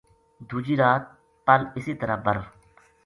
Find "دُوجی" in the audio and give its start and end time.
0.47-0.75